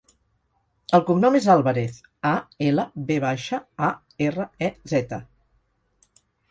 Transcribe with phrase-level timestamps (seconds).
[0.97, 1.99] El cognom és Alvarez:
[2.31, 2.33] a,
[2.71, 3.95] ela, ve baixa, a,
[4.31, 5.25] erra, e, zeta.